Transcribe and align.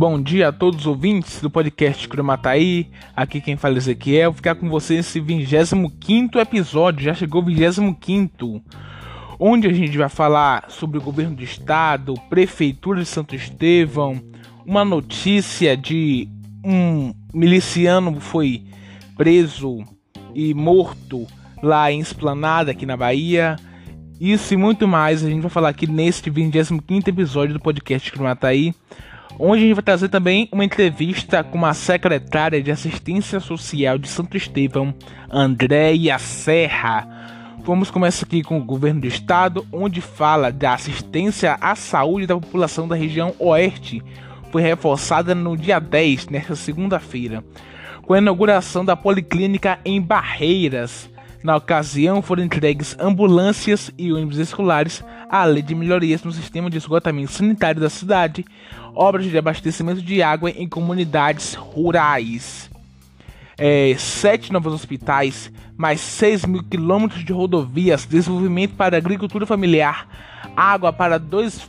Bom 0.00 0.18
dia 0.18 0.48
a 0.48 0.52
todos 0.52 0.80
os 0.80 0.86
ouvintes 0.86 1.42
do 1.42 1.50
podcast 1.50 2.08
Cromataí. 2.08 2.88
Aqui 3.14 3.38
quem 3.38 3.58
fala 3.58 3.74
é 3.74 3.76
Ezequiel. 3.76 4.30
Vou 4.30 4.36
ficar 4.38 4.54
com 4.54 4.66
vocês 4.66 4.96
nesse 5.00 5.20
25 5.20 6.38
episódio. 6.38 7.04
Já 7.04 7.12
chegou 7.12 7.42
o 7.42 7.44
25, 7.44 8.62
onde 9.38 9.68
a 9.68 9.72
gente 9.74 9.98
vai 9.98 10.08
falar 10.08 10.70
sobre 10.70 10.96
o 10.96 11.02
governo 11.02 11.36
do 11.36 11.42
estado, 11.42 12.14
prefeitura 12.30 13.00
de 13.00 13.06
Santo 13.06 13.34
Estevão, 13.34 14.18
uma 14.64 14.86
notícia 14.86 15.76
de 15.76 16.26
um 16.64 17.12
miliciano 17.34 18.18
foi 18.20 18.62
preso 19.18 19.84
e 20.34 20.54
morto 20.54 21.26
lá 21.62 21.92
em 21.92 22.00
Esplanada, 22.00 22.70
aqui 22.70 22.86
na 22.86 22.96
Bahia. 22.96 23.56
Isso 24.18 24.54
e 24.54 24.56
muito 24.56 24.88
mais 24.88 25.22
a 25.22 25.28
gente 25.28 25.42
vai 25.42 25.50
falar 25.50 25.68
aqui 25.68 25.86
neste 25.86 26.30
25 26.30 26.82
episódio 27.06 27.52
do 27.52 27.60
podcast 27.60 28.10
Cromataí 28.10 28.74
onde 29.40 29.62
a 29.62 29.66
gente 29.66 29.74
vai 29.74 29.82
trazer 29.82 30.08
também 30.10 30.48
uma 30.52 30.64
entrevista 30.64 31.42
com 31.42 31.64
a 31.64 31.72
secretária 31.72 32.62
de 32.62 32.70
Assistência 32.70 33.40
Social 33.40 33.96
de 33.96 34.06
Santo 34.06 34.36
Estevão, 34.36 34.94
Andréia 35.30 36.18
Serra. 36.18 37.08
Vamos 37.64 37.90
começar 37.90 38.26
aqui 38.26 38.42
com 38.42 38.58
o 38.58 38.64
governo 38.64 39.00
do 39.00 39.06
estado, 39.06 39.66
onde 39.72 40.02
fala 40.02 40.52
da 40.52 40.74
assistência 40.74 41.56
à 41.58 41.74
saúde 41.74 42.26
da 42.26 42.34
população 42.34 42.86
da 42.86 42.94
região 42.94 43.34
oeste. 43.38 44.02
Foi 44.52 44.60
reforçada 44.60 45.34
no 45.34 45.56
dia 45.56 45.78
10, 45.78 46.28
nesta 46.28 46.54
segunda-feira, 46.54 47.42
com 48.02 48.12
a 48.12 48.18
inauguração 48.18 48.84
da 48.84 48.94
policlínica 48.94 49.78
em 49.86 50.02
Barreiras. 50.02 51.08
Na 51.42 51.56
ocasião, 51.56 52.20
foram 52.20 52.44
entregues 52.44 52.94
ambulâncias 52.98 53.90
e 53.96 54.12
ônibus 54.12 54.36
escolares, 54.36 55.02
além 55.28 55.64
de 55.64 55.74
melhorias 55.74 56.22
no 56.22 56.32
sistema 56.32 56.68
de 56.68 56.76
esgotamento 56.76 57.32
sanitário 57.32 57.80
da 57.80 57.88
cidade, 57.88 58.44
obras 58.94 59.24
de 59.24 59.38
abastecimento 59.38 60.02
de 60.02 60.22
água 60.22 60.50
em 60.50 60.68
comunidades 60.68 61.54
rurais. 61.54 62.70
É, 63.56 63.94
sete 63.98 64.52
novos 64.52 64.72
hospitais, 64.72 65.50
mais 65.76 66.00
6 66.00 66.44
mil 66.44 66.62
quilômetros 66.62 67.24
de 67.24 67.32
rodovias, 67.32 68.06
desenvolvimento 68.06 68.74
para 68.74 68.96
agricultura 68.96 69.46
familiar, 69.46 70.06
água 70.56 70.92
para 70.92 71.18
2 71.18 71.68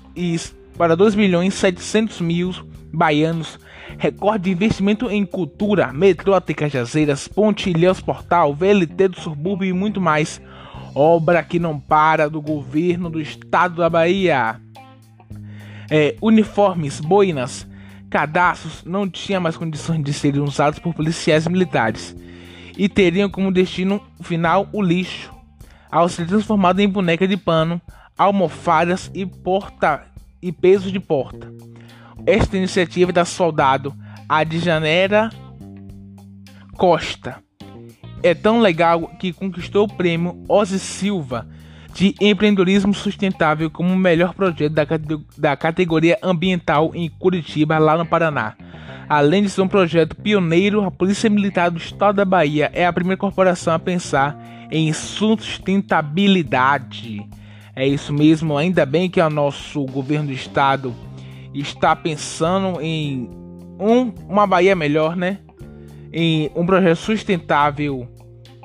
para 0.78 0.96
2 0.96 1.16
milhões 1.16 1.54
700 1.54 2.22
mil 2.22 2.54
baianos, 2.94 3.60
recorde 3.98 4.46
de 4.46 4.52
investimento 4.52 5.10
em 5.10 5.26
cultura, 5.26 5.92
metrô 5.94 6.34
até 6.34 6.54
Cajazeiras, 6.54 7.28
Ponte 7.28 7.70
Ilhéus 7.70 8.02
Portal, 8.02 8.54
VLT 8.54 9.08
do 9.10 9.20
subúrbio 9.20 9.68
e 9.68 9.74
muito 9.74 10.02
mais. 10.02 10.42
Obra 10.94 11.42
que 11.44 11.60
não 11.60 11.80
para 11.80 12.30
do 12.30 12.42
governo 12.42 13.10
do 13.10 13.22
estado 13.22 13.76
da 13.78 13.90
Bahia. 13.90 14.60
É, 15.90 16.16
uniformes, 16.22 17.00
boinas, 17.00 17.68
cadastros 18.10 18.84
não 18.86 19.10
tinham 19.10 19.42
mais 19.42 19.56
condições 19.56 20.04
de 20.04 20.12
serem 20.12 20.42
usados 20.42 20.80
por 20.80 20.94
policiais 20.94 21.48
militares 21.48 22.16
e 22.78 22.90
teriam 22.90 23.30
como 23.30 23.52
destino 23.52 24.02
final 24.22 24.68
o 24.72 24.82
lixo, 24.82 25.34
ao 25.90 26.08
ser 26.08 26.28
transformado 26.28 26.80
em 26.80 26.90
boneca 26.90 27.28
de 27.28 27.38
pano, 27.38 27.82
almofadas 28.18 29.12
e 29.14 29.26
porta 29.26 30.04
e 30.42 30.52
peso 30.52 30.92
de 30.92 31.00
porta. 31.00 31.52
Esta 32.26 32.58
iniciativa 32.58 33.12
é 33.12 33.14
da 33.14 33.26
soldado 33.26 33.94
Adjanera 34.30 35.30
Costa 36.78 37.42
é 38.24 38.34
tão 38.34 38.60
legal 38.60 39.12
que 39.20 39.32
conquistou 39.34 39.86
o 39.86 39.94
prêmio 39.94 40.44
Ozzy 40.48 40.80
Silva 40.80 41.46
de 41.94 42.16
empreendedorismo 42.22 42.94
sustentável 42.94 43.70
como 43.70 43.94
o 43.94 43.98
melhor 43.98 44.34
projeto 44.34 44.72
da, 44.72 44.88
da 45.38 45.58
categoria 45.58 46.18
ambiental 46.24 46.92
em 46.94 47.10
Curitiba, 47.10 47.78
lá 47.78 47.98
no 47.98 48.06
Paraná. 48.06 48.54
Além 49.10 49.44
de 49.44 49.50
ser 49.50 49.60
um 49.62 49.68
projeto 49.68 50.16
pioneiro, 50.16 50.86
a 50.86 50.92
Polícia 50.92 51.30
Militar 51.30 51.70
do 51.70 51.78
Estado 51.78 52.16
da 52.18 52.24
Bahia 52.24 52.72
é 52.74 52.86
a 52.86 52.94
primeira 52.94 53.18
corporação 53.18 53.74
a 53.74 53.80
pensar 53.80 54.38
em 54.72 54.94
sustentabilidade. 54.94 57.28
É 57.76 57.86
isso 57.86 58.14
mesmo, 58.14 58.58
ainda 58.58 58.86
bem 58.86 59.10
que 59.10 59.20
o 59.20 59.30
nosso 59.30 59.84
governo 59.86 60.28
do 60.28 60.34
estado 60.34 60.96
está 61.54 61.96
pensando 61.96 62.80
em 62.82 63.30
um, 63.80 64.14
uma 64.28 64.46
Bahia 64.46 64.76
melhor, 64.76 65.16
né? 65.16 65.40
Em 66.14 66.52
um 66.56 66.66
projeto 66.66 66.98
sustentável 66.98 68.08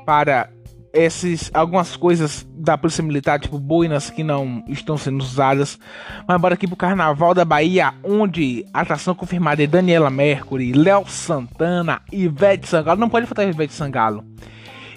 para 0.05 0.51
esses 0.97 1.51
algumas 1.53 1.95
coisas 1.95 2.47
da 2.55 2.79
Polícia 2.79 3.03
Militar, 3.03 3.39
tipo 3.39 3.59
boinas 3.59 4.09
que 4.09 4.25
não 4.25 4.65
estão 4.69 4.97
sendo 4.97 5.21
usadas. 5.21 5.79
Mas 6.27 6.41
bora 6.41 6.55
aqui 6.55 6.67
pro 6.67 6.77
Carnaval 6.77 7.35
da 7.35 7.45
Bahia, 7.45 7.95
onde 8.03 8.65
a 8.73 8.81
atração 8.81 9.15
confirmada 9.15 9.63
é 9.63 9.67
Daniela 9.67 10.11
Mercury, 10.11 10.73
Léo 10.73 11.07
Santana, 11.07 12.01
Ivete 12.11 12.67
Sangalo. 12.67 12.99
Não 12.99 13.11
pode 13.11 13.27
faltar 13.27 13.49
Ivete 13.49 13.75
Sangalo. 13.75 14.25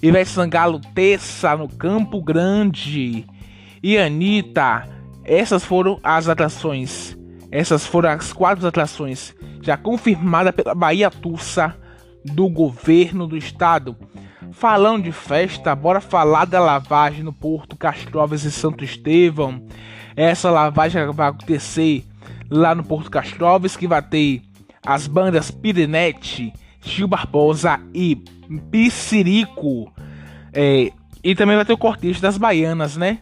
Ivete 0.01 0.29
Sangalo 0.29 0.79
terça 0.95 1.55
no 1.57 1.67
Campo 1.67 2.21
Grande. 2.21 3.25
E 3.83 3.97
Anitta. 3.97 4.87
Essas 5.23 5.63
foram 5.63 5.99
as 6.01 6.27
atrações 6.27 7.18
essas 7.51 7.85
foram 7.85 8.09
as 8.09 8.31
quatro 8.31 8.65
atrações 8.67 9.35
já 9.61 9.75
confirmadas 9.75 10.53
pela 10.53 10.75
Bahia 10.75 11.09
Tussa 11.09 11.75
do 12.23 12.49
governo 12.49 13.27
do 13.27 13.37
estado. 13.37 13.95
Falando 14.51 15.03
de 15.03 15.11
festa, 15.11 15.75
bora 15.75 16.01
falar 16.01 16.45
da 16.45 16.59
lavagem 16.59 17.23
no 17.23 17.33
Porto 17.33 17.75
Castrovas 17.75 18.43
e 18.43 18.51
Santo 18.51 18.83
Estevão. 18.83 19.65
Essa 20.15 20.49
lavagem 20.49 21.11
vai 21.11 21.29
acontecer 21.29 22.05
lá 22.49 22.73
no 22.73 22.83
Porto 22.83 23.11
Castrovas, 23.11 23.77
que 23.77 23.87
vai 23.87 24.01
ter 24.01 24.41
as 24.85 25.07
bandas 25.07 25.51
Pirinete, 25.51 26.51
Gil 26.81 27.07
Barbosa 27.07 27.79
e 27.93 28.15
Piscirico. 28.71 29.91
É, 30.51 30.91
e 31.23 31.35
também 31.35 31.55
vai 31.55 31.65
ter 31.65 31.73
o 31.73 31.77
cortejo 31.77 32.21
das 32.21 32.37
baianas, 32.37 32.97
né? 32.97 33.19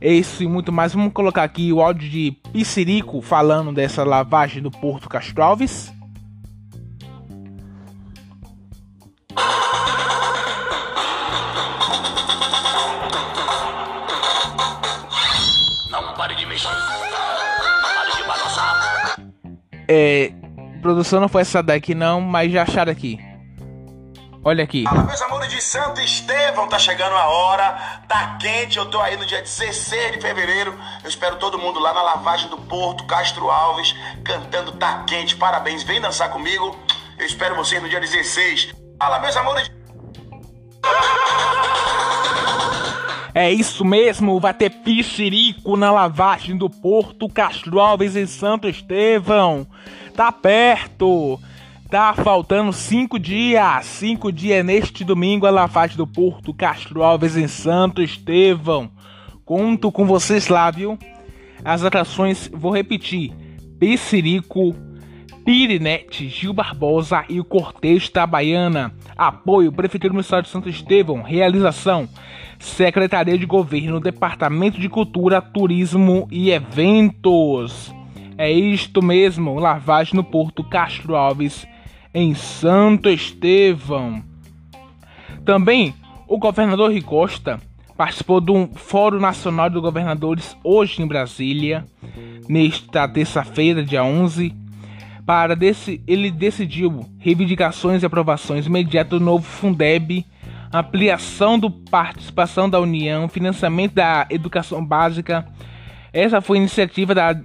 É 0.00 0.12
isso 0.12 0.42
e 0.42 0.46
muito 0.46 0.70
mais. 0.70 0.92
Vamos 0.92 1.12
colocar 1.12 1.42
aqui 1.42 1.72
o 1.72 1.80
áudio 1.80 2.08
de 2.08 2.32
Piscirico 2.52 3.22
falando 3.22 3.72
dessa 3.72 4.04
lavagem 4.04 4.62
do 4.62 4.70
Porto 4.70 5.08
Castro 5.08 5.42
Alves. 5.42 5.90
Não 15.90 16.14
pare 16.14 16.34
de 16.34 16.44
mexer. 16.44 16.68
Pare 16.68 18.16
de 18.16 18.22
balançar. 18.28 19.18
É, 19.88 20.32
produção 20.82 21.20
não 21.20 21.28
foi 21.28 21.40
essa 21.40 21.62
daqui 21.62 21.94
não, 21.94 22.20
mas 22.20 22.52
já 22.52 22.64
acharam 22.64 22.92
aqui. 22.92 23.18
Olha 24.46 24.62
aqui. 24.62 24.84
Fala, 24.84 25.02
meus 25.02 25.20
amores 25.22 25.50
de 25.50 25.60
Santo 25.60 26.00
Estevão, 26.00 26.68
tá 26.68 26.78
chegando 26.78 27.16
a 27.16 27.26
hora, 27.26 28.00
tá 28.06 28.36
quente, 28.40 28.78
eu 28.78 28.86
tô 28.86 29.00
aí 29.00 29.16
no 29.16 29.26
dia 29.26 29.42
16 29.42 30.12
de 30.12 30.20
fevereiro. 30.20 30.72
Eu 31.02 31.08
espero 31.08 31.34
todo 31.34 31.58
mundo 31.58 31.80
lá 31.80 31.92
na 31.92 32.00
lavagem 32.00 32.48
do 32.48 32.56
Porto, 32.56 33.04
Castro 33.08 33.50
Alves, 33.50 33.92
cantando 34.24 34.70
Tá 34.70 35.02
Quente. 35.02 35.34
Parabéns, 35.34 35.82
vem 35.82 36.00
dançar 36.00 36.30
comigo. 36.30 36.78
Eu 37.18 37.26
espero 37.26 37.56
vocês 37.56 37.82
no 37.82 37.88
dia 37.88 37.98
16. 37.98 38.72
Fala, 38.96 39.18
meus 39.18 39.36
amores. 39.36 39.68
É 43.34 43.50
isso 43.50 43.84
mesmo, 43.84 44.38
vai 44.38 44.54
ter 44.54 44.70
pichirico 44.70 45.76
na 45.76 45.90
lavagem 45.90 46.56
do 46.56 46.70
Porto 46.70 47.28
Castro 47.28 47.80
Alves 47.80 48.14
em 48.14 48.28
Santo 48.28 48.68
Estevão. 48.68 49.66
Tá 50.14 50.30
perto. 50.30 51.36
Tá 51.90 52.12
faltando 52.14 52.72
cinco 52.72 53.16
dias. 53.16 53.86
Cinco 53.86 54.32
dias 54.32 54.64
neste 54.64 55.04
domingo 55.04 55.46
a 55.46 55.50
lavagem 55.50 55.96
do 55.96 56.06
Porto 56.06 56.52
Castro 56.52 57.04
Alves 57.04 57.36
em 57.36 57.46
Santo 57.46 58.02
Estevão. 58.02 58.90
Conto 59.44 59.92
com 59.92 60.04
vocês 60.04 60.48
lá, 60.48 60.68
viu? 60.68 60.98
As 61.64 61.84
atrações, 61.84 62.50
vou 62.52 62.74
repetir: 62.74 63.32
Pissirico, 63.78 64.74
Pirinete, 65.44 66.28
Gil 66.28 66.52
Barbosa 66.52 67.24
e 67.28 67.38
o 67.38 67.44
Cortejo 67.44 68.10
Baiana. 68.28 68.92
Apoio 69.16 69.70
Prefeitura 69.70 70.12
Municipal 70.12 70.42
de 70.42 70.48
Santo 70.48 70.68
Estevão. 70.68 71.22
Realização: 71.22 72.08
Secretaria 72.58 73.38
de 73.38 73.46
Governo, 73.46 74.00
Departamento 74.00 74.80
de 74.80 74.88
Cultura, 74.88 75.40
Turismo 75.40 76.26
e 76.32 76.50
Eventos. 76.50 77.94
É 78.36 78.50
isto 78.50 79.00
mesmo, 79.00 79.60
lavagem 79.60 80.16
no 80.16 80.24
Porto 80.24 80.64
Castro 80.64 81.14
Alves 81.14 81.64
em 82.16 82.32
Santo 82.32 83.10
Estevão. 83.10 84.22
Também 85.44 85.94
o 86.26 86.38
governador 86.38 86.90
Rui 86.90 87.02
Costa 87.02 87.60
participou 87.94 88.40
do 88.40 88.70
Fórum 88.74 89.20
Nacional 89.20 89.68
de 89.68 89.78
Governadores 89.78 90.56
hoje 90.64 91.02
em 91.02 91.06
Brasília, 91.06 91.84
nesta 92.48 93.06
terça-feira, 93.06 93.84
dia 93.84 94.02
11. 94.02 94.50
Para 95.26 95.54
desse, 95.54 96.02
ele 96.06 96.30
decidiu 96.30 97.06
reivindicações 97.18 98.02
e 98.02 98.06
aprovações 98.06 98.64
imediatas 98.64 99.18
do 99.18 99.24
novo 99.24 99.44
Fundeb, 99.44 100.24
ampliação 100.72 101.58
da 101.58 101.68
participação 101.90 102.70
da 102.70 102.80
União, 102.80 103.28
financiamento 103.28 103.92
da 103.92 104.26
educação 104.30 104.82
básica, 104.82 105.46
Essa 106.14 106.40
foi 106.40 106.56
iniciativa 106.56 107.14
da, 107.14 107.38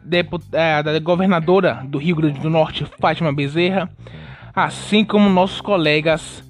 é, 0.53 0.81
da 0.81 0.97
governadora 0.99 1.83
do 1.85 1.97
Rio 1.97 2.15
Grande 2.15 2.39
do 2.39 2.49
Norte, 2.49 2.85
Fátima 3.01 3.33
Bezerra, 3.33 3.89
assim 4.55 5.03
como 5.03 5.29
nossos 5.29 5.61
colegas 5.61 6.43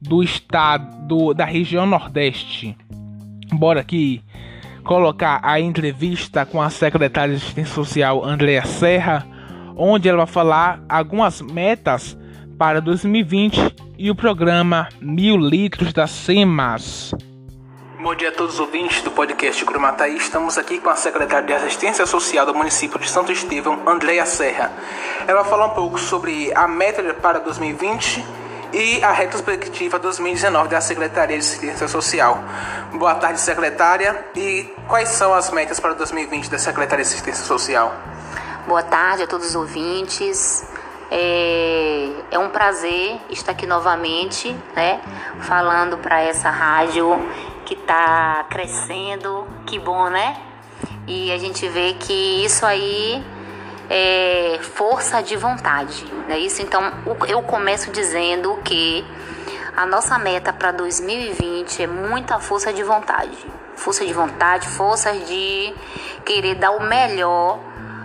do 0.00 0.22
estado 0.22 1.34
da 1.34 1.44
região 1.44 1.86
Nordeste. 1.86 2.76
Bora 3.52 3.80
aqui 3.80 4.22
colocar 4.84 5.40
a 5.42 5.60
entrevista 5.60 6.46
com 6.46 6.62
a 6.62 6.70
secretária 6.70 7.34
de 7.34 7.42
Assistência 7.42 7.74
Social 7.74 8.24
Andréa 8.24 8.64
Serra, 8.64 9.26
onde 9.76 10.08
ela 10.08 10.24
vai 10.24 10.26
falar 10.26 10.82
algumas 10.88 11.42
metas 11.42 12.16
para 12.56 12.80
2020 12.80 13.74
e 13.98 14.10
o 14.10 14.14
programa 14.14 14.88
Mil 15.00 15.36
Litros 15.36 15.92
da 15.92 16.06
SEMAS. 16.06 17.14
Bom 18.00 18.14
dia 18.14 18.28
a 18.28 18.32
todos 18.32 18.54
os 18.54 18.60
ouvintes 18.60 19.02
do 19.02 19.10
podcast 19.10 19.64
Cromataí. 19.64 20.16
Estamos 20.16 20.56
aqui 20.56 20.78
com 20.78 20.88
a 20.88 20.94
secretária 20.94 21.44
de 21.44 21.52
Assistência 21.52 22.06
Social 22.06 22.46
do 22.46 22.54
município 22.54 22.96
de 22.96 23.10
Santo 23.10 23.32
Estevão, 23.32 23.82
Andréa 23.88 24.24
Serra. 24.24 24.70
Ela 25.26 25.42
vai 25.42 25.50
falar 25.50 25.66
um 25.66 25.70
pouco 25.70 25.98
sobre 25.98 26.52
a 26.54 26.68
meta 26.68 27.02
para 27.14 27.40
2020 27.40 28.24
e 28.72 29.02
a 29.02 29.10
retrospectiva 29.10 29.98
2019 29.98 30.68
da 30.68 30.80
Secretaria 30.80 31.36
de 31.36 31.44
Assistência 31.44 31.88
Social. 31.88 32.38
Boa 32.92 33.16
tarde, 33.16 33.40
secretária. 33.40 34.26
E 34.36 34.72
quais 34.86 35.08
são 35.08 35.34
as 35.34 35.50
metas 35.50 35.80
para 35.80 35.92
2020 35.94 36.48
da 36.48 36.58
Secretaria 36.58 37.04
de 37.04 37.10
Assistência 37.10 37.44
Social? 37.44 37.92
Boa 38.68 38.84
tarde 38.84 39.24
a 39.24 39.26
todos 39.26 39.48
os 39.48 39.54
ouvintes. 39.56 40.64
É, 41.10 42.10
é 42.30 42.38
um 42.38 42.50
prazer 42.50 43.18
estar 43.28 43.52
aqui 43.52 43.66
novamente, 43.66 44.54
né, 44.76 45.00
falando 45.40 45.96
para 45.98 46.20
essa 46.20 46.50
rádio 46.50 47.18
que 47.68 47.74
está 47.74 48.46
crescendo, 48.48 49.46
que 49.66 49.78
bom, 49.78 50.08
né? 50.08 50.38
E 51.06 51.30
a 51.30 51.36
gente 51.36 51.68
vê 51.68 51.92
que 51.92 52.42
isso 52.42 52.64
aí 52.64 53.22
é 53.90 54.58
força 54.62 55.22
de 55.22 55.36
vontade, 55.36 56.06
né? 56.26 56.38
Isso 56.38 56.62
então 56.62 56.82
eu 57.28 57.42
começo 57.42 57.90
dizendo 57.90 58.58
que 58.64 59.04
a 59.76 59.84
nossa 59.84 60.18
meta 60.18 60.50
para 60.50 60.72
2020 60.72 61.82
é 61.82 61.86
muita 61.86 62.40
força 62.40 62.72
de 62.72 62.82
vontade, 62.82 63.36
força 63.76 64.06
de 64.06 64.14
vontade, 64.14 64.66
força 64.66 65.12
de 65.12 65.74
querer 66.24 66.54
dar 66.54 66.70
o 66.70 66.82
melhor 66.82 67.58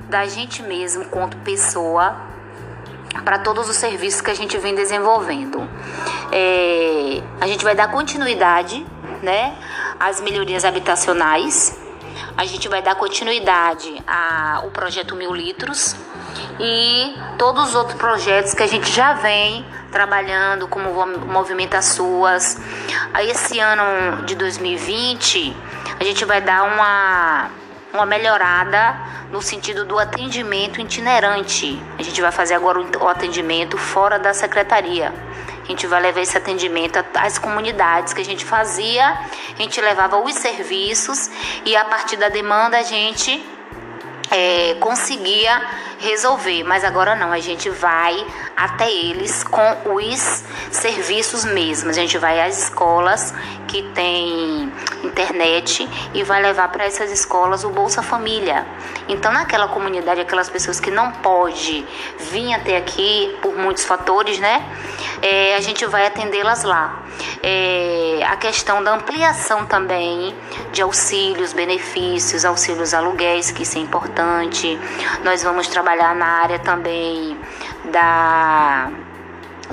da 0.10 0.26
gente 0.26 0.62
mesmo 0.62 1.06
quanto 1.06 1.38
pessoa 1.38 2.18
para 3.24 3.40
todos 3.40 3.70
os 3.70 3.78
serviços 3.78 4.20
que 4.20 4.30
a 4.30 4.36
gente 4.36 4.58
vem 4.58 4.76
desenvolvendo. 4.76 5.66
É, 6.34 7.22
a 7.40 7.48
gente 7.48 7.64
vai 7.64 7.74
dar 7.74 7.90
continuidade 7.90 8.86
né, 9.24 9.56
as 10.00 10.20
melhorias 10.22 10.66
habitacionais. 10.66 11.80
A 12.38 12.46
gente 12.46 12.68
vai 12.68 12.82
dar 12.82 12.96
continuidade 12.96 14.04
ao 14.06 14.70
projeto 14.70 15.16
Mil 15.16 15.34
Litros 15.34 15.96
e 16.60 17.16
todos 17.38 17.70
os 17.70 17.76
outros 17.76 17.98
projetos 17.98 18.54
que 18.54 18.62
a 18.62 18.68
gente 18.68 18.92
já 18.92 19.14
vem 19.14 19.66
trabalhando, 19.92 20.68
como 20.68 20.92
Movimenta 21.28 21.82
Suas. 21.82 22.60
Esse 23.20 23.60
ano 23.60 24.24
de 24.26 24.36
2020, 24.36 25.56
a 26.00 26.04
gente 26.04 26.26
vai 26.26 26.42
dar 26.42 26.64
uma, 26.64 27.50
uma 27.94 28.06
melhorada 28.06 28.96
no 29.32 29.42
sentido 29.42 29.86
do 29.86 29.98
atendimento 29.98 30.82
itinerante. 30.82 31.82
A 31.98 32.04
gente 32.04 32.22
vai 32.22 32.32
fazer 32.32 32.56
agora 32.56 32.80
o 32.80 33.08
atendimento 33.08 33.78
fora 33.78 34.20
da 34.20 34.34
secretaria. 34.34 35.14
A 35.64 35.66
gente 35.66 35.88
vai 35.88 36.02
levar 36.02 36.22
esse 36.22 36.38
atendimento 36.38 37.04
às 37.16 37.40
comunidades 37.40 38.14
que 38.14 38.22
a 38.22 38.26
gente 38.26 38.44
fazia, 38.44 39.08
a 39.08 39.62
gente 39.62 39.80
levava 39.80 40.18
os 40.18 40.36
serviços 40.36 41.30
e 41.66 41.76
a 41.76 41.86
partir 41.86 42.18
da 42.18 42.28
demanda 42.28 42.78
a 42.78 42.84
gente 42.84 43.42
é, 44.30 44.76
conseguia 44.80 45.62
resolver, 46.00 46.64
mas 46.64 46.84
agora 46.84 47.16
não, 47.16 47.32
a 47.32 47.40
gente 47.40 47.70
vai 47.70 48.26
até 48.58 48.92
eles 48.92 49.44
com 49.44 49.96
os 49.96 50.44
serviços 50.70 51.46
mesmos. 51.46 51.98
A 51.98 52.02
gente 52.02 52.18
vai 52.18 52.42
às 52.42 52.64
escolas 52.64 53.34
que 53.68 53.84
têm 53.94 54.72
internet 55.04 55.88
e 56.14 56.24
vai 56.24 56.42
levar 56.42 56.70
para 56.70 56.86
essas 56.86 57.12
escolas 57.12 57.64
o 57.64 57.70
Bolsa 57.70 58.02
Família. 58.02 58.66
Então, 59.08 59.32
naquela 59.32 59.68
comunidade, 59.68 60.22
aquelas 60.22 60.50
pessoas 60.50 60.80
que 60.80 60.90
não 60.90 61.12
pode 61.12 61.86
vir 62.32 62.54
até 62.54 62.78
aqui 62.78 63.38
por 63.42 63.56
muitos 63.56 63.86
fatores, 63.86 64.40
né? 64.40 64.64
É, 65.22 65.56
a 65.56 65.62
gente 65.62 65.86
vai 65.86 66.06
atendê-las 66.06 66.64
lá. 66.64 67.04
É, 67.42 68.22
a 68.28 68.36
questão 68.36 68.84
da 68.84 68.94
ampliação 68.94 69.66
também 69.66 70.36
de 70.72 70.82
auxílios, 70.82 71.54
benefícios, 71.54 72.46
auxílios 72.46 72.94
aluguéis, 72.94 73.52
que 73.52 73.64
isso 73.64 73.78
é 73.78 73.82
importante. 73.82 74.80
Nós 75.24 75.44
vamos 75.44 75.68
trabalhar 75.68 76.16
na 76.16 76.26
área 76.26 76.60
também 76.60 77.38
da 77.86 78.90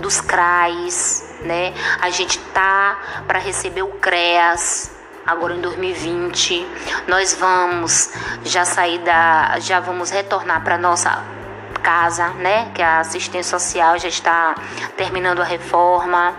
dos 0.00 0.20
CRAs, 0.20 1.34
né? 1.42 1.74
A 2.00 2.10
gente 2.10 2.38
tá 2.54 3.22
para 3.26 3.38
receber 3.38 3.82
o 3.82 3.88
CREAS 3.88 4.99
agora 5.26 5.54
em 5.54 5.60
2020. 5.60 6.66
Nós 7.06 7.34
vamos 7.34 8.12
já 8.44 8.64
sair 8.64 8.98
da 8.98 9.58
já 9.60 9.80
vamos 9.80 10.10
retornar 10.10 10.62
para 10.62 10.78
nossa 10.78 11.22
casa, 11.82 12.28
né? 12.30 12.70
Que 12.74 12.82
a 12.82 13.00
assistência 13.00 13.58
social 13.58 13.98
já 13.98 14.08
está 14.08 14.54
terminando 14.96 15.40
a 15.40 15.44
reforma. 15.44 16.34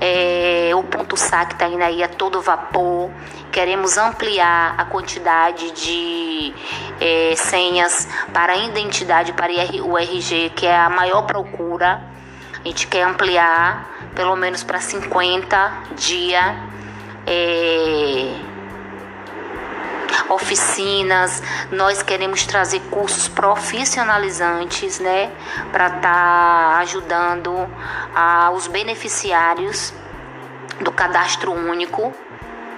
É, 0.00 0.70
o 0.74 0.82
ponto 0.82 1.16
SAC 1.16 1.52
está 1.52 1.68
indo 1.68 1.82
aí 1.82 2.02
a 2.02 2.08
todo 2.08 2.40
vapor. 2.40 3.10
Queremos 3.52 3.98
ampliar 3.98 4.74
a 4.78 4.84
quantidade 4.84 5.70
de 5.72 6.54
é, 7.00 7.34
senhas 7.36 8.08
para 8.32 8.56
identidade 8.56 9.32
para 9.32 9.52
o 9.84 9.98
RG, 9.98 10.52
que 10.54 10.66
é 10.66 10.76
a 10.76 10.88
maior 10.88 11.22
procura. 11.22 12.00
A 12.64 12.68
gente 12.68 12.86
quer 12.86 13.02
ampliar 13.02 14.10
pelo 14.14 14.36
menos 14.36 14.62
para 14.62 14.80
50 14.80 15.72
dias. 15.96 16.70
É, 17.32 18.50
oficinas, 20.28 21.42
nós 21.70 22.02
queremos 22.02 22.44
trazer 22.44 22.80
cursos 22.90 23.28
profissionalizantes, 23.28 24.98
né, 24.98 25.30
para 25.72 25.86
estar 25.86 26.00
tá 26.00 26.78
ajudando 26.78 27.68
a, 28.14 28.50
os 28.50 28.66
beneficiários 28.66 29.92
do 30.80 30.90
cadastro 30.90 31.52
único, 31.52 32.12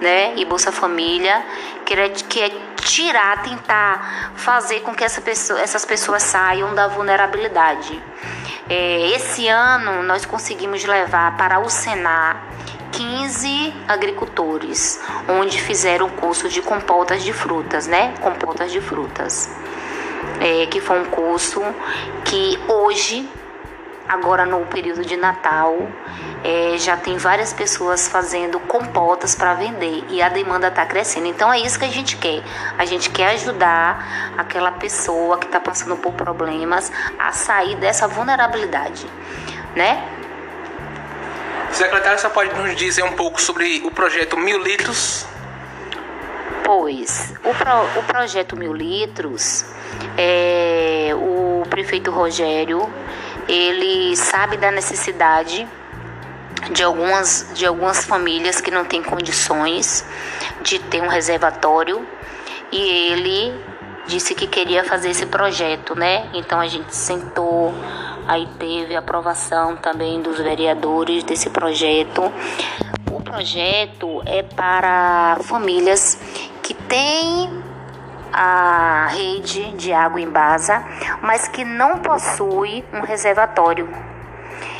né, 0.01 0.33
e 0.35 0.45
Bolsa 0.45 0.71
Família, 0.71 1.43
que 1.85 1.93
é, 1.93 2.09
que 2.09 2.41
é 2.41 2.51
tirar, 2.83 3.41
tentar 3.41 4.33
fazer 4.35 4.81
com 4.81 4.93
que 4.93 5.03
essa 5.03 5.21
pessoa, 5.21 5.59
essas 5.59 5.85
pessoas 5.85 6.23
saiam 6.23 6.73
da 6.75 6.87
vulnerabilidade. 6.87 8.01
É, 8.69 9.11
esse 9.15 9.47
ano 9.47 10.03
nós 10.03 10.25
conseguimos 10.25 10.83
levar 10.85 11.35
para 11.37 11.59
o 11.59 11.69
Senar 11.69 12.43
15 12.91 13.73
agricultores, 13.87 15.01
onde 15.27 15.59
fizeram 15.59 16.09
curso 16.09 16.47
de 16.47 16.61
compotas 16.61 17.23
de 17.23 17.33
frutas, 17.33 17.87
né? 17.87 18.13
Compotas 18.21 18.71
de 18.71 18.79
frutas. 18.79 19.49
É, 20.39 20.65
que 20.67 20.79
foi 20.79 20.99
um 20.99 21.05
curso 21.05 21.61
que 22.25 22.59
hoje, 22.67 23.27
agora 24.07 24.45
no 24.45 24.65
período 24.65 25.05
de 25.05 25.15
Natal, 25.15 25.75
é, 26.43 26.77
já 26.77 26.97
tem 26.97 27.17
várias 27.17 27.53
pessoas 27.53 28.07
fazendo 28.07 28.59
compotas 28.59 29.33
para 29.33 29.53
vender 29.53 30.03
e 30.09 30.21
a 30.21 30.29
demanda 30.29 30.67
está 30.67 30.85
crescendo. 30.85 31.27
Então 31.27 31.51
é 31.51 31.59
isso 31.59 31.79
que 31.79 31.85
a 31.85 31.89
gente 31.89 32.17
quer. 32.17 32.43
A 32.77 32.85
gente 32.85 33.09
quer 33.09 33.29
ajudar 33.31 34.33
aquela 34.37 34.71
pessoa 34.71 35.37
que 35.37 35.45
está 35.45 35.59
passando 35.59 35.95
por 35.95 36.13
problemas 36.13 36.91
a 37.17 37.31
sair 37.31 37.75
dessa 37.75 38.07
vulnerabilidade, 38.07 39.05
né? 39.75 40.03
Secretário, 41.71 42.19
você 42.19 42.29
pode 42.29 42.53
nos 42.53 42.75
dizer 42.75 43.03
um 43.03 43.13
pouco 43.13 43.41
sobre 43.41 43.81
o 43.83 43.89
projeto 43.89 44.37
Mil 44.37 44.61
Litros? 44.61 45.25
Pois, 46.63 47.33
o, 47.43 47.53
pro, 47.53 47.99
o 47.99 48.03
projeto 48.03 48.55
Mil 48.55 48.73
Litros, 48.73 49.65
é, 50.17 51.11
o 51.15 51.63
prefeito 51.69 52.11
Rogério, 52.11 52.87
ele 53.47 54.15
sabe 54.15 54.57
da 54.57 54.71
necessidade 54.71 55.67
de 56.71 56.83
algumas, 56.83 57.51
de 57.53 57.65
algumas 57.65 58.05
famílias 58.05 58.61
que 58.61 58.71
não 58.71 58.85
têm 58.85 59.03
condições 59.03 60.05
de 60.61 60.79
ter 60.79 61.01
um 61.01 61.07
reservatório 61.07 62.07
e 62.71 62.81
ele 63.11 63.53
disse 64.07 64.33
que 64.33 64.47
queria 64.47 64.83
fazer 64.83 65.09
esse 65.11 65.25
projeto, 65.25 65.95
né? 65.95 66.29
Então 66.33 66.59
a 66.59 66.67
gente 66.67 66.95
sentou 66.95 67.73
Aí 68.27 68.47
teve 68.57 68.95
aprovação 68.95 69.75
também 69.75 70.21
dos 70.21 70.37
vereadores 70.37 71.23
desse 71.23 71.49
projeto. 71.49 72.31
O 73.11 73.21
projeto 73.21 74.21
é 74.25 74.41
para 74.41 75.37
famílias 75.41 76.17
que 76.61 76.73
têm 76.73 77.49
a 78.33 79.07
rede 79.11 79.71
de 79.73 79.93
água 79.93 80.19
em 80.19 80.29
Baza, 80.29 80.83
mas 81.21 81.47
que 81.47 81.63
não 81.63 81.99
possui 81.99 82.83
um 82.91 83.01
reservatório. 83.01 83.87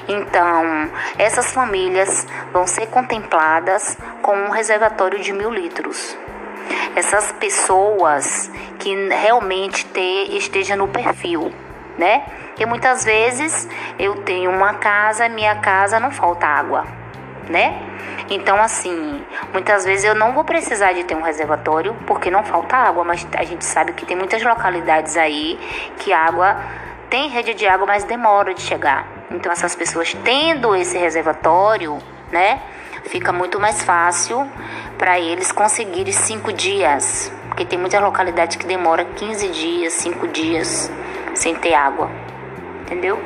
Então, 0.08 0.90
essas 1.18 1.54
famílias 1.54 2.28
vão 2.52 2.68
ser 2.68 2.88
contempladas 2.88 3.98
com 4.22 4.36
um 4.36 4.50
reservatório 4.50 5.20
de 5.20 5.32
mil 5.32 5.52
litros. 5.52 6.18
essas 6.96 7.32
pessoas 7.34 8.52
que 8.80 8.94
realmente 9.10 9.86
te, 9.86 10.38
esteja 10.38 10.76
no 10.76 10.88
perfil, 10.88 11.52
né? 11.98 12.24
Porque 12.48 12.66
muitas 12.66 13.04
vezes 13.04 13.68
eu 13.98 14.16
tenho 14.24 14.52
uma 14.52 14.76
casa, 14.76 15.28
minha 15.28 15.56
casa 15.56 16.00
não 16.00 16.12
falta 16.12 16.46
água, 16.46 16.86
né? 17.50 17.82
Então, 18.30 18.62
assim, 18.62 19.22
muitas 19.52 19.86
vezes 19.86 20.06
eu 20.06 20.16
não 20.16 20.34
vou 20.34 20.44
precisar 20.44 20.94
de 20.94 21.04
ter 21.04 21.16
um 21.16 21.22
reservatório 21.22 21.96
porque 22.08 22.32
não 22.32 22.44
falta 22.44 22.76
água, 22.76 23.04
mas 23.04 23.28
a 23.38 23.44
gente 23.44 23.66
sabe 23.66 23.94
que 23.94 24.06
tem 24.06 24.16
muitas 24.16 24.42
localidades 24.44 25.18
aí 25.18 25.60
que 25.98 26.14
a 26.14 26.20
água 26.20 26.58
tem 27.10 27.30
rede 27.30 27.54
de 27.54 27.68
água, 27.68 27.86
mas 27.86 28.04
demora 28.04 28.54
de 28.54 28.62
chegar. 28.62 29.08
Então, 29.30 29.52
essas 29.52 29.76
pessoas 29.76 30.16
tendo 30.24 30.76
esse 30.76 30.98
reservatório, 30.98 31.98
né, 32.32 32.60
fica 33.06 33.32
muito 33.32 33.60
mais 33.60 33.84
fácil 33.84 34.50
para 34.98 35.20
eles 35.20 35.52
conseguirem 35.52 36.14
cinco 36.14 36.54
dias, 36.54 37.32
porque 37.48 37.66
tem 37.66 37.78
muitas 37.78 38.02
localidades 38.02 38.56
que 38.56 38.66
demora 38.66 39.06
15 39.06 39.50
dias, 39.50 39.94
5 39.94 40.28
dias 40.30 40.92
sem 41.36 41.54
ter 41.56 41.74
água, 41.74 42.10
entendeu? 42.82 43.22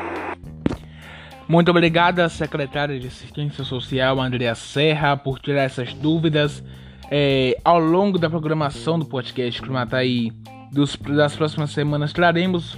Muito 1.48 1.72
obrigada, 1.72 2.28
secretária 2.28 3.00
de 3.00 3.08
Assistência 3.08 3.64
Social, 3.64 4.20
Andrea 4.20 4.54
Serra, 4.54 5.16
por 5.16 5.40
tirar 5.40 5.64
essas 5.64 5.94
dúvidas. 5.94 6.62
É, 7.10 7.58
ao 7.64 7.80
longo 7.80 8.20
da 8.20 8.30
programação 8.30 9.00
do 9.00 9.06
podcast 9.06 9.62
Climataí 9.62 10.30
dos, 10.74 10.98
das 10.98 11.38
próximas 11.38 11.72
semanas, 11.72 12.12
traremos 12.12 12.78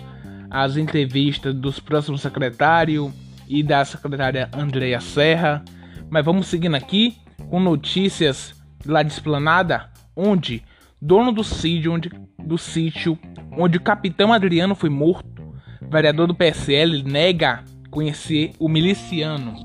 as 0.51 0.77
entrevistas 0.77 1.55
dos 1.55 1.79
próximos 1.79 2.21
secretários 2.21 3.11
e 3.47 3.63
da 3.63 3.83
secretária 3.83 4.47
Andrea 4.55 5.01
Serra. 5.01 5.63
Mas 6.07 6.23
vamos 6.23 6.45
seguindo 6.45 6.75
aqui 6.75 7.17
com 7.49 7.59
notícias 7.59 8.53
lá 8.85 9.01
de 9.01 9.11
Esplanada, 9.11 9.89
onde 10.15 10.63
dono 11.01 11.31
do 11.31 11.43
sítio 11.43 11.91
onde, 11.91 12.11
do 12.38 12.57
sítio 12.57 13.17
onde 13.57 13.77
o 13.77 13.81
capitão 13.81 14.31
Adriano 14.31 14.75
foi 14.75 14.91
morto, 14.91 15.55
vereador 15.89 16.27
do 16.27 16.35
PSL 16.35 17.01
nega 17.01 17.63
conhecer 17.89 18.53
o 18.60 18.69
miliciano, 18.69 19.55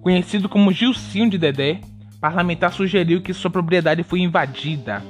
conhecido 0.00 0.48
como 0.48 0.72
Gilcinho 0.72 1.30
de 1.30 1.38
Dedé, 1.38 1.80
parlamentar 2.20 2.72
sugeriu 2.72 3.20
que 3.20 3.34
sua 3.34 3.50
propriedade 3.50 4.02
foi 4.02 4.20
invadida. 4.20 5.02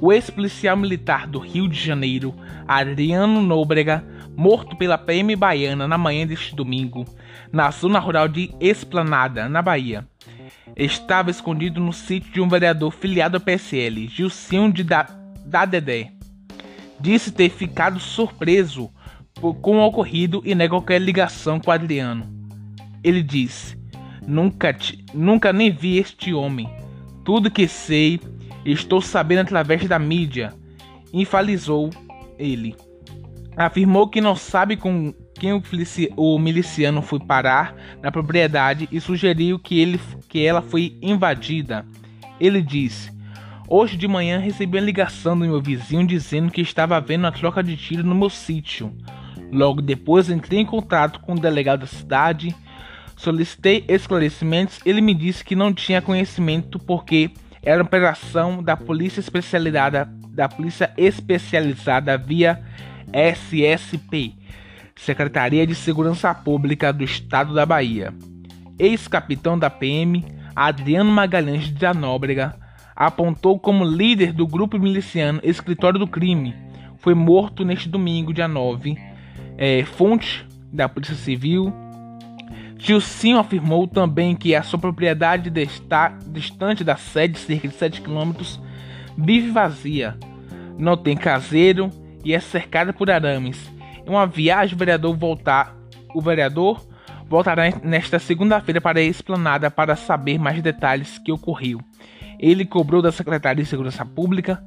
O 0.00 0.12
ex-policial 0.12 0.76
militar 0.76 1.26
do 1.26 1.38
Rio 1.38 1.68
de 1.68 1.78
Janeiro, 1.78 2.34
Adriano 2.66 3.42
Nóbrega, 3.42 4.04
morto 4.36 4.76
pela 4.76 4.96
PM 4.96 5.34
baiana 5.34 5.88
na 5.88 5.98
manhã 5.98 6.24
deste 6.24 6.54
domingo, 6.54 7.04
na 7.52 7.70
zona 7.70 7.98
rural 7.98 8.28
de 8.28 8.54
Esplanada, 8.60 9.48
na 9.48 9.60
Bahia. 9.60 10.06
Estava 10.76 11.30
escondido 11.30 11.80
no 11.80 11.92
sítio 11.92 12.32
de 12.32 12.40
um 12.40 12.48
vereador 12.48 12.92
filiado 12.92 13.36
ao 13.36 13.40
PSL, 13.40 14.06
Gilcinho 14.06 14.72
de 14.72 14.84
da, 14.84 15.08
da 15.44 15.64
Dedé. 15.64 16.12
Disse 17.00 17.32
ter 17.32 17.48
ficado 17.48 17.98
surpreso 17.98 18.90
com 19.40 19.78
o 19.78 19.86
ocorrido 19.86 20.42
e 20.44 20.54
nega 20.54 20.70
qualquer 20.70 21.00
ligação 21.00 21.60
com 21.60 21.70
Adriano. 21.70 22.26
Ele 23.02 23.22
disse: 23.22 23.76
Nunca, 24.26 24.72
te, 24.72 25.04
nunca 25.14 25.52
nem 25.52 25.70
vi 25.70 25.98
este 25.98 26.34
homem. 26.34 26.68
Tudo 27.24 27.50
que 27.50 27.68
sei, 27.68 28.20
estou 28.64 29.00
sabendo 29.00 29.40
através 29.40 29.86
da 29.86 29.98
mídia. 29.98 30.52
Infalizou 31.12 31.90
ele. 32.38 32.74
Afirmou 33.56 34.08
que 34.08 34.20
não 34.20 34.36
sabe 34.36 34.76
com 34.76 35.12
quem 35.34 35.52
o, 35.52 35.62
o 36.16 36.38
miliciano 36.38 37.00
foi 37.00 37.20
parar 37.20 37.74
na 38.02 38.10
propriedade 38.10 38.88
e 38.90 39.00
sugeriu 39.00 39.58
que, 39.58 39.80
ele, 39.80 40.00
que 40.28 40.44
ela 40.44 40.60
foi 40.60 40.98
invadida. 41.00 41.86
Ele 42.40 42.60
disse: 42.60 43.10
Hoje 43.68 43.96
de 43.96 44.08
manhã 44.08 44.38
recebi 44.38 44.78
uma 44.78 44.84
ligação 44.84 45.38
do 45.38 45.44
meu 45.44 45.60
vizinho 45.60 46.06
dizendo 46.06 46.50
que 46.50 46.60
estava 46.60 46.96
havendo 46.96 47.24
uma 47.24 47.32
troca 47.32 47.62
de 47.62 47.76
tiro 47.76 48.02
no 48.02 48.14
meu 48.14 48.30
sítio. 48.30 48.92
Logo 49.50 49.80
depois 49.80 50.28
entrei 50.30 50.60
em 50.60 50.66
contato 50.66 51.20
com 51.20 51.34
o 51.34 51.40
delegado 51.40 51.80
da 51.80 51.86
cidade, 51.86 52.54
solicitei 53.16 53.84
esclarecimentos. 53.88 54.80
Ele 54.84 55.00
me 55.00 55.14
disse 55.14 55.44
que 55.44 55.56
não 55.56 55.72
tinha 55.72 56.02
conhecimento 56.02 56.78
porque 56.78 57.30
era 57.62 57.82
operação 57.82 58.62
da 58.62 58.76
polícia 58.76 59.20
especializada 59.20 60.08
da 60.38 60.48
polícia 60.48 60.92
especializada 60.96 62.16
via 62.16 62.62
SSP, 63.12 64.34
Secretaria 64.94 65.66
de 65.66 65.74
Segurança 65.74 66.32
Pública 66.32 66.92
do 66.92 67.02
Estado 67.02 67.52
da 67.52 67.66
Bahia. 67.66 68.14
Ex-capitão 68.78 69.58
da 69.58 69.68
PM, 69.68 70.24
Adriano 70.54 71.10
Magalhães 71.10 71.74
de 71.74 71.84
Anóbrega, 71.84 72.54
apontou 72.94 73.58
como 73.58 73.84
líder 73.84 74.32
do 74.32 74.46
grupo 74.46 74.78
miliciano 74.78 75.40
Escritório 75.42 75.98
do 75.98 76.06
Crime. 76.06 76.54
Foi 76.98 77.14
morto 77.14 77.64
neste 77.64 77.88
domingo, 77.88 78.32
dia 78.32 78.46
9, 78.46 78.96
é, 79.58 79.84
fonte 79.84 80.46
da 80.72 80.88
Polícia 80.88 81.16
Civil. 81.16 81.72
Gilcinho 82.78 83.40
afirmou 83.40 83.88
também 83.88 84.36
que 84.36 84.54
a 84.54 84.62
sua 84.62 84.78
propriedade 84.78 85.50
está 85.60 86.16
distante 86.28 86.84
da 86.84 86.96
sede, 86.96 87.36
cerca 87.36 87.66
de 87.66 87.74
7 87.74 88.00
km, 88.00 88.32
vive 89.16 89.50
vazia, 89.50 90.16
não 90.78 90.96
tem 90.96 91.16
caseiro 91.16 91.90
e 92.24 92.32
é 92.32 92.38
cercada 92.38 92.92
por 92.92 93.10
arames. 93.10 93.58
Em 94.06 94.10
uma 94.10 94.26
viagem, 94.26 94.76
o 94.76 94.78
vereador 94.78 95.16
voltar, 95.16 95.76
o 96.14 96.20
vereador 96.20 96.86
voltará 97.28 97.64
nesta 97.82 98.20
segunda-feira 98.20 98.80
para 98.80 99.00
a 99.00 99.02
esplanada 99.02 99.70
para 99.70 99.96
saber 99.96 100.38
mais 100.38 100.62
detalhes 100.62 101.18
que 101.18 101.32
ocorreu. 101.32 101.80
Ele 102.38 102.64
cobrou 102.64 103.02
da 103.02 103.10
Secretaria 103.10 103.64
de 103.64 103.68
Segurança 103.68 104.06
Pública 104.06 104.62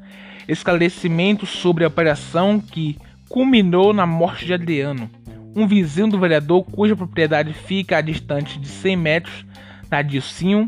esclarecimentos 0.47 1.49
sobre 1.49 1.85
a 1.85 1.87
operação 1.87 2.59
que 2.59 2.97
culminou 3.31 3.93
na 3.93 4.05
morte 4.05 4.45
de 4.45 4.53
Adriano, 4.53 5.09
um 5.55 5.65
vizinho 5.65 6.09
do 6.09 6.19
vereador 6.19 6.65
cuja 6.65 6.97
propriedade 6.97 7.53
fica 7.53 7.97
a 7.97 8.01
distante 8.01 8.59
de 8.59 8.67
100 8.67 8.97
metros 8.97 9.45
da 9.89 10.01
Dilcinho, 10.01 10.67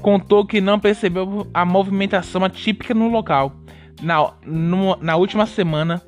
contou 0.00 0.44
que 0.44 0.60
não 0.60 0.80
percebeu 0.80 1.46
a 1.54 1.64
movimentação 1.64 2.44
atípica 2.44 2.92
no 2.92 3.08
local. 3.08 3.54
Na, 4.02 4.32
no, 4.44 4.96
na 4.96 5.14
última 5.14 5.46
semana, 5.46 6.02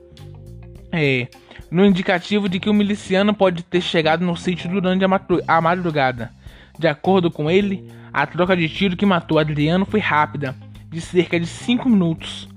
é, 0.90 1.28
no 1.70 1.84
indicativo 1.84 2.48
de 2.48 2.58
que 2.58 2.68
o 2.68 2.74
miliciano 2.74 3.32
pode 3.32 3.62
ter 3.62 3.80
chegado 3.80 4.24
no 4.24 4.36
sítio 4.36 4.68
durante 4.68 5.04
a 5.46 5.60
madrugada. 5.60 6.32
De 6.76 6.88
acordo 6.88 7.30
com 7.30 7.48
ele, 7.48 7.88
a 8.12 8.26
troca 8.26 8.56
de 8.56 8.68
tiro 8.68 8.96
que 8.96 9.06
matou 9.06 9.38
Adriano 9.38 9.86
foi 9.86 10.00
rápida, 10.00 10.56
de 10.90 11.00
cerca 11.00 11.38
de 11.38 11.46
5 11.46 11.88
minutos. 11.88 12.48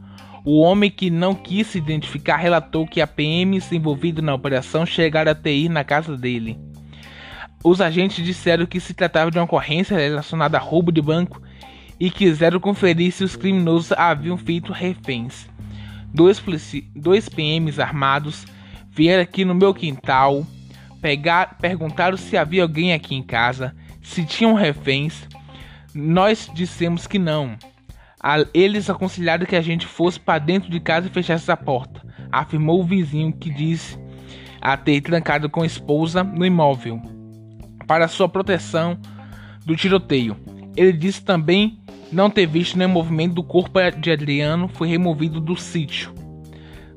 O 0.50 0.62
homem 0.62 0.90
que 0.90 1.10
não 1.10 1.36
quis 1.36 1.68
se 1.68 1.78
identificar 1.78 2.38
relatou 2.38 2.88
que 2.88 3.02
a 3.02 3.06
PM 3.06 3.62
envolvida 3.70 4.22
na 4.22 4.34
operação 4.34 4.86
chegara 4.86 5.32
até 5.32 5.52
ir 5.52 5.68
na 5.68 5.84
casa 5.84 6.16
dele. 6.16 6.58
Os 7.62 7.82
agentes 7.82 8.24
disseram 8.24 8.66
que 8.66 8.80
se 8.80 8.94
tratava 8.94 9.30
de 9.30 9.38
uma 9.38 9.44
ocorrência 9.44 9.98
relacionada 9.98 10.56
a 10.56 10.62
roubo 10.62 10.90
de 10.90 11.02
banco 11.02 11.42
e 12.00 12.10
quiseram 12.10 12.62
conferir 12.62 13.12
se 13.12 13.26
os 13.26 13.36
criminosos 13.36 13.92
haviam 13.92 14.38
feito 14.38 14.72
reféns. 14.72 15.50
Dois, 16.14 16.42
dois 16.96 17.28
PMs 17.28 17.78
armados 17.78 18.46
vieram 18.90 19.24
aqui 19.24 19.44
no 19.44 19.54
meu 19.54 19.74
quintal, 19.74 20.48
pegar, 21.02 21.58
perguntaram 21.58 22.16
se 22.16 22.38
havia 22.38 22.64
alguém 22.64 22.94
aqui 22.94 23.16
em 23.16 23.22
casa, 23.22 23.76
se 24.02 24.24
tinham 24.24 24.54
reféns. 24.54 25.28
Nós 25.94 26.50
dissemos 26.54 27.06
que 27.06 27.20
não. 27.20 27.58
Eles 28.54 28.90
aconselharam 28.90 29.46
que 29.46 29.56
a 29.56 29.62
gente 29.62 29.86
fosse 29.86 30.20
para 30.20 30.40
dentro 30.40 30.70
de 30.70 30.80
casa 30.80 31.08
e 31.08 31.12
fechasse 31.12 31.52
a 31.52 31.58
porta, 31.58 32.02
afirmou 32.32 32.82
o 32.82 32.84
vizinho 32.84 33.32
que 33.32 33.50
disse 33.50 33.98
a 34.60 34.76
ter 34.76 35.02
trancado 35.02 35.50
com 35.50 35.62
a 35.62 35.66
esposa 35.66 36.24
no 36.24 36.46
imóvel 36.46 37.02
para 37.86 38.08
sua 38.08 38.28
proteção 38.28 38.98
do 39.66 39.76
tiroteio. 39.76 40.36
Ele 40.76 40.94
disse 40.94 41.24
também 41.24 41.80
não 42.12 42.30
ter 42.30 42.46
visto 42.46 42.78
nenhum 42.78 42.92
movimento 42.92 43.36
do 43.36 43.44
corpo 43.44 43.80
de 44.00 44.12
Adriano 44.12 44.68
foi 44.68 44.88
removido 44.88 45.40
do 45.40 45.56
sítio. 45.56 46.14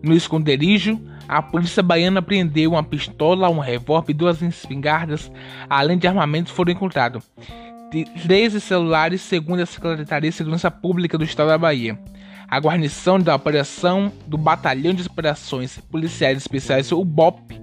No 0.02 0.14
esconderijo, 0.14 1.00
a 1.28 1.42
polícia 1.42 1.82
baiana 1.82 2.22
prendeu 2.22 2.72
uma 2.72 2.82
pistola, 2.82 3.48
um 3.48 3.58
revólver 3.58 4.10
e 4.10 4.14
duas 4.14 4.40
espingardas, 4.40 5.30
além 5.68 5.98
de 5.98 6.08
armamentos 6.08 6.52
foram 6.52 6.72
encontrados. 6.72 7.24
13 7.90 8.60
celulares, 8.60 9.20
segundo 9.20 9.60
a 9.60 9.66
Secretaria 9.66 10.30
de 10.30 10.36
Segurança 10.36 10.70
Pública 10.70 11.18
do 11.18 11.24
Estado 11.24 11.48
da 11.48 11.58
Bahia. 11.58 11.98
A 12.48 12.58
guarnição 12.60 13.18
da 13.18 13.34
operação 13.34 14.12
do 14.26 14.38
Batalhão 14.38 14.94
de 14.94 15.06
Operações 15.06 15.78
Policiais 15.90 16.38
Especiais, 16.38 16.90
o 16.92 17.04
BOP, 17.04 17.60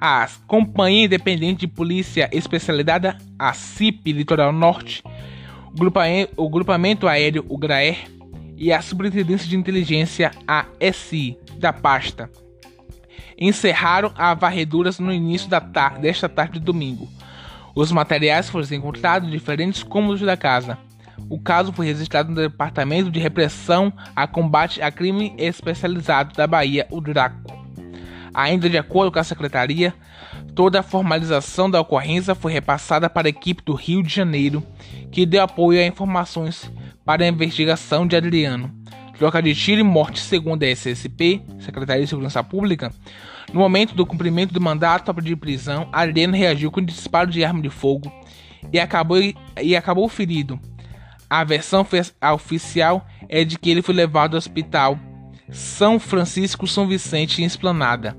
a 0.00 0.26
Companhia 0.46 1.04
Independente 1.04 1.60
de 1.60 1.68
Polícia 1.68 2.28
Especializada, 2.32 3.18
a 3.38 3.52
CIP 3.52 4.12
Litoral 4.12 4.52
Norte, 4.52 5.02
o 5.72 5.78
grupamento, 5.78 6.32
o 6.36 6.48
grupamento 6.48 7.06
Aéreo, 7.06 7.44
o 7.48 7.58
GRAER, 7.58 8.08
e 8.56 8.72
a 8.72 8.82
Superintendência 8.82 9.48
de 9.48 9.56
Inteligência, 9.56 10.30
a 10.46 10.66
SI, 10.92 11.38
da 11.58 11.72
pasta, 11.72 12.30
encerraram 13.38 14.12
as 14.16 14.38
varreduras 14.38 14.98
no 14.98 15.12
início 15.12 15.48
da 15.48 15.60
tar 15.60 15.98
desta 15.98 16.28
tarde 16.28 16.58
de 16.58 16.64
domingo 16.64 17.08
os 17.74 17.92
materiais 17.92 18.48
foram 18.48 18.66
encontrados 18.70 19.28
em 19.28 19.32
diferentes 19.32 19.82
cômodos 19.82 20.20
da 20.20 20.36
casa. 20.36 20.78
O 21.28 21.38
caso 21.38 21.72
foi 21.72 21.86
registrado 21.86 22.30
no 22.30 22.36
Departamento 22.36 23.10
de 23.10 23.20
Repressão 23.20 23.92
a 24.16 24.26
Combate 24.26 24.82
a 24.82 24.90
Crime 24.90 25.34
Especializado 25.38 26.34
da 26.34 26.46
Bahia, 26.46 26.86
o 26.90 27.00
DRACO. 27.00 27.58
Ainda 28.32 28.68
de 28.68 28.78
acordo 28.78 29.12
com 29.12 29.18
a 29.18 29.24
secretaria, 29.24 29.92
toda 30.54 30.80
a 30.80 30.82
formalização 30.82 31.70
da 31.70 31.80
ocorrência 31.80 32.34
foi 32.34 32.52
repassada 32.52 33.10
para 33.10 33.28
a 33.28 33.30
equipe 33.30 33.62
do 33.64 33.74
Rio 33.74 34.02
de 34.02 34.12
Janeiro, 34.14 34.62
que 35.10 35.26
deu 35.26 35.42
apoio 35.42 35.80
a 35.80 35.86
informações 35.86 36.70
para 37.04 37.24
a 37.24 37.28
investigação 37.28 38.06
de 38.06 38.16
Adriano. 38.16 38.79
Troca 39.20 39.42
de 39.42 39.54
tiro 39.54 39.82
e 39.82 39.84
morte, 39.84 40.18
segundo 40.18 40.62
a 40.62 40.66
SSP, 40.66 41.42
Secretaria 41.58 42.04
de 42.04 42.08
Segurança 42.08 42.42
Pública. 42.42 42.90
No 43.52 43.60
momento 43.60 43.94
do 43.94 44.06
cumprimento 44.06 44.54
do 44.54 44.62
mandato 44.62 45.12
de 45.20 45.36
prisão, 45.36 45.86
Adriano 45.92 46.34
reagiu 46.34 46.70
com 46.70 46.80
disparo 46.80 47.30
de 47.30 47.44
arma 47.44 47.60
de 47.60 47.68
fogo 47.68 48.10
e 48.72 48.80
acabou, 48.80 49.18
e 49.60 49.76
acabou 49.76 50.08
ferido. 50.08 50.58
A 51.28 51.44
versão 51.44 51.86
oficial 52.32 53.06
é 53.28 53.44
de 53.44 53.58
que 53.58 53.68
ele 53.68 53.82
foi 53.82 53.94
levado 53.94 54.36
ao 54.36 54.38
hospital 54.38 54.98
São 55.50 56.00
Francisco 56.00 56.66
São 56.66 56.88
Vicente 56.88 57.42
em 57.42 57.44
Esplanada. 57.44 58.16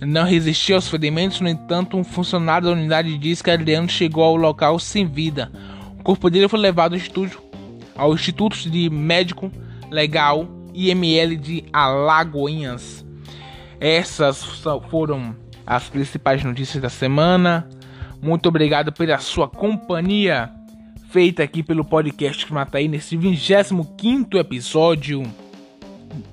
Não 0.00 0.24
resistiu 0.24 0.76
aos 0.76 0.88
ferimentos, 0.88 1.42
no 1.42 1.50
entanto, 1.50 1.98
um 1.98 2.02
funcionário 2.02 2.68
da 2.68 2.72
unidade 2.72 3.18
diz 3.18 3.42
que 3.42 3.50
Adriano 3.50 3.90
chegou 3.90 4.24
ao 4.24 4.36
local 4.36 4.78
sem 4.78 5.06
vida. 5.06 5.52
O 5.98 6.02
corpo 6.02 6.30
dele 6.30 6.48
foi 6.48 6.60
levado 6.60 6.92
ao 6.92 6.98
Instituto, 6.98 7.42
ao 7.94 8.14
Instituto 8.14 8.56
de 8.70 8.88
Médico 8.88 9.52
Legal 9.90 10.48
IML 10.74 11.36
de 11.36 11.64
Alagoinhas. 11.72 13.04
Essas 13.80 14.44
foram 14.88 15.34
as 15.66 15.88
principais 15.88 16.44
notícias 16.44 16.82
da 16.82 16.88
semana. 16.88 17.68
Muito 18.22 18.48
obrigado 18.48 18.92
pela 18.92 19.18
sua 19.18 19.48
companhia 19.48 20.50
feita 21.10 21.42
aqui 21.42 21.62
pelo 21.62 21.84
podcast 21.84 22.46
que 22.46 22.52
mata 22.52 22.80
nesse 22.80 23.16
25 23.16 24.36
episódio 24.36 25.22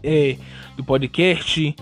é, 0.04 0.38
do 0.76 0.84
podcast. 0.84 1.76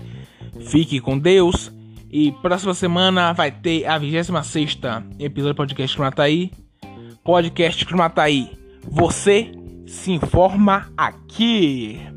Fique 0.60 1.00
com 1.00 1.18
Deus. 1.18 1.70
E 2.10 2.32
próxima 2.40 2.72
semana 2.72 3.32
vai 3.32 3.50
ter 3.50 3.84
a 3.84 3.98
26 3.98 4.30
episódio 5.18 5.52
do 5.52 5.56
podcast 5.56 5.96
que 5.96 6.02
mata 6.02 6.22
aí. 6.22 6.50
Podcast 7.22 7.84
que 7.84 7.94
mata 7.94 8.22
aí. 8.22 8.52
Você 8.88 9.52
se 9.86 10.12
informa 10.12 10.92
aqui. 10.96 12.15